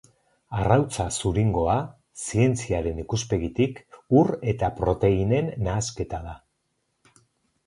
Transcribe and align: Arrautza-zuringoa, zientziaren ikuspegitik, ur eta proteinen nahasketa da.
Arrautza-zuringoa, 0.59 1.75
zientziaren 2.29 3.01
ikuspegitik, 3.03 3.83
ur 4.23 4.33
eta 4.55 4.71
proteinen 4.81 5.53
nahasketa 5.69 6.23
da. 6.31 6.35